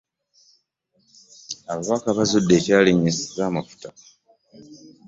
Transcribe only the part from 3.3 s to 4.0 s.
amafuta.